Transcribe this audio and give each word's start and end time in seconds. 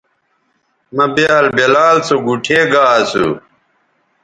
مہ 0.95 1.05
بیال 1.15 1.45
بلال 1.57 1.97
سو 2.07 2.15
گوٹھے 2.25 2.59
گا 2.71 2.83
اسو 2.99 3.27